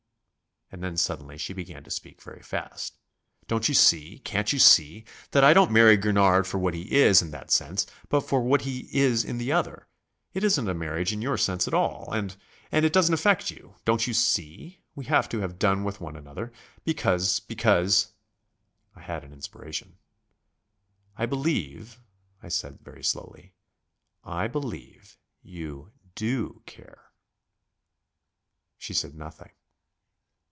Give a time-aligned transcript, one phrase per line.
[0.73, 2.95] and then suddenly she began to speak very fast.
[3.45, 4.19] "Don't you see?
[4.19, 5.03] can't you see?
[5.31, 8.61] that I don't marry Gurnard for what he is in that sense, but for what
[8.61, 9.89] he is in the other.
[10.33, 12.07] It isn't a marriage in your sense at all.
[12.13, 12.37] And...
[12.71, 13.75] and it doesn't affect you...
[13.83, 14.79] don't you see?
[14.95, 16.53] We have to have done with one another,
[16.85, 17.41] because...
[17.41, 18.13] because...."
[18.95, 19.97] I had an inspiration.
[21.17, 21.99] "I believe,"
[22.41, 23.55] I said, very slowly,
[24.23, 25.17] "I believe...
[25.41, 27.11] you do care...."
[28.77, 29.51] She said nothing.